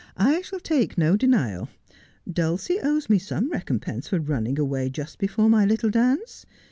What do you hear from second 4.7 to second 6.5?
just before my little dance.